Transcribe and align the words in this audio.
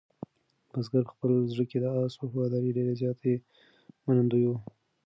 بزګر 0.71 1.03
په 1.09 1.13
خپل 1.15 1.31
زړه 1.51 1.63
کې 1.69 1.77
د 1.83 1.85
آس 2.01 2.13
د 2.17 2.19
وفادارۍ 2.25 2.71
ډېر 2.77 2.89
زیات 3.01 3.21
منندوی 4.05 4.43
و. 4.49 4.53